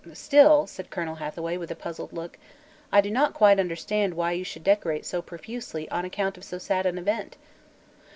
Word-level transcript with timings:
"Still," 0.15 0.65
said 0.65 0.89
Colonel 0.89 1.13
Hathaway, 1.17 1.57
with 1.57 1.69
a 1.69 1.75
puzzled 1.75 2.11
look, 2.11 2.39
"I 2.91 3.01
do 3.01 3.11
not 3.11 3.35
quite 3.35 3.59
understand 3.59 4.15
why 4.15 4.31
you 4.31 4.43
should 4.43 4.63
decorate 4.63 5.05
so 5.05 5.21
profusely 5.21 5.87
on 5.91 6.05
account 6.05 6.37
of 6.39 6.43
so 6.43 6.57
sad 6.57 6.87
an 6.87 6.97
event." 6.97 7.37